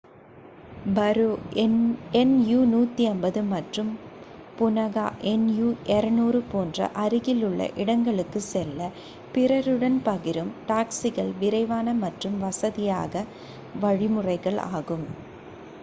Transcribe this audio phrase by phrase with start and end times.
[0.93, 1.25] பரோ
[1.65, 3.91] nu 150 மற்றும்
[4.57, 5.03] Punakha
[5.41, 8.89] nu 200 போன்ற அருகிலுள்ள இடங்களுக்குச் செல்ல
[9.33, 13.13] பிறருடன் பகிரும் டாக்சிகள் விரைவான மற்றும் வசதியான
[13.81, 15.07] வழிமுறையாகும்